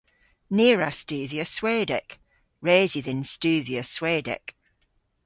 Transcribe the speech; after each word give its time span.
Ni 0.55 0.67
a 0.71 0.75
wra 0.75 0.91
studhya 1.01 1.45
Swedek. 1.55 2.09
Res 2.65 2.91
yw 2.95 3.03
dhyn 3.05 3.23
studhya 3.33 3.83
Swedek. 3.95 4.45